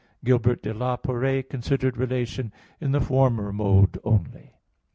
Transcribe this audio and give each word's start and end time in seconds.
Gilbert 0.25 0.63
de 0.63 0.73
la 0.73 0.97
Porree 0.97 1.43
considered 1.43 1.95
relation 1.95 2.51
in 2.79 2.91
the 2.91 2.99
former 2.99 3.53
mode 3.53 3.99
only. 4.03 4.55